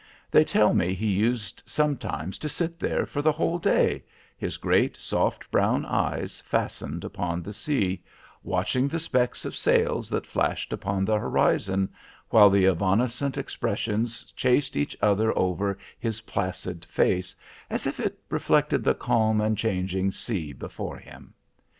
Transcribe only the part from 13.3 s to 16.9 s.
expressions chased each other over his placid